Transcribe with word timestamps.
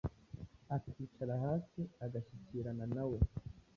akicara 0.75 1.33
hasi 1.45 1.81
agashyikirana 2.05 2.85
na 2.95 3.03
we. 3.09 3.19